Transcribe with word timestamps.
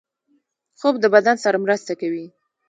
خوب 0.79 0.95
د 0.99 1.05
بدن 1.15 1.35
سره 1.43 1.57
مرسته 1.65 1.91
کوي 2.01 2.25